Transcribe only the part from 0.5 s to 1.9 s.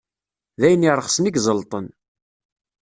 D ayen iṛexsen i yeẓellṭen.